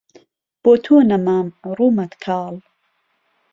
بۆ 0.61 0.71
تۆ 0.83 0.95
نهمام 1.09 1.47
روومهت 1.77 2.11
کاڵ 2.23 2.53